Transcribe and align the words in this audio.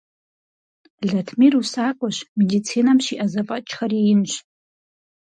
Латмир 1.09 1.53
усакӀуэщ, 1.59 2.17
медицинэм 2.37 2.97
щиӀэ 3.05 3.25
зэфӀэкӀхэри 3.31 3.99
инщ. 4.13 4.31